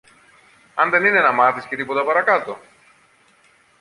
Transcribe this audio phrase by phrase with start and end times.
[0.75, 2.59] αν δεν είναι να μάθεις και τίποτα παρακάτω;